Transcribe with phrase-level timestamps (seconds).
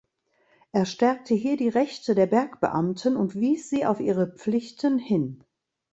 [0.71, 5.43] Er stärkte hier die Rechte der Bergbeamten und wies sie auf ihre Pflichten hin.